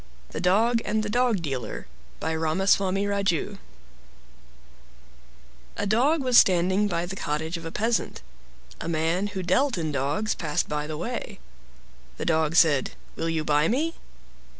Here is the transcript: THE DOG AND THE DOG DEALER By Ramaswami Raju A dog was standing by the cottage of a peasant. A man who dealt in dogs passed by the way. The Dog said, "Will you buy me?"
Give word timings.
THE 0.31 0.41
DOG 0.41 0.81
AND 0.83 1.03
THE 1.03 1.11
DOG 1.11 1.43
DEALER 1.43 1.85
By 2.19 2.33
Ramaswami 2.35 3.05
Raju 3.05 3.59
A 5.77 5.85
dog 5.85 6.23
was 6.23 6.39
standing 6.39 6.87
by 6.87 7.05
the 7.05 7.15
cottage 7.15 7.55
of 7.55 7.65
a 7.67 7.71
peasant. 7.71 8.23
A 8.79 8.89
man 8.89 9.27
who 9.27 9.43
dealt 9.43 9.77
in 9.77 9.91
dogs 9.91 10.33
passed 10.33 10.67
by 10.67 10.87
the 10.87 10.97
way. 10.97 11.37
The 12.17 12.25
Dog 12.25 12.55
said, 12.55 12.93
"Will 13.15 13.29
you 13.29 13.43
buy 13.43 13.67
me?" 13.67 13.93